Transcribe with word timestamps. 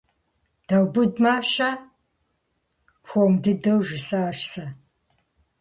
Даубыдмэ-щэ?- 0.67 1.69
хуэм 3.07 3.33
дыдэу 3.43 3.79
жысӀащ 3.87 4.39
сэ. 4.51 4.65